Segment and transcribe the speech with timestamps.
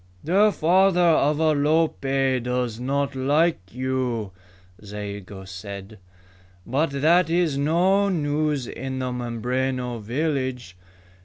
[0.23, 4.31] "The father of Alope does not like you,"
[4.83, 5.99] Zayigo said.
[6.65, 10.75] "But that is no news in the Mimbreno village.